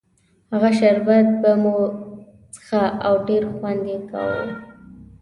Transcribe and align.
هغه 0.51 0.69
شربت 0.79 1.27
به 1.41 1.51
مو 1.61 1.75
څښه 2.53 2.83
او 3.05 3.13
ډېر 3.27 3.43
خوند 3.55 3.83
یې 3.91 3.97
کاوه. 4.09 4.43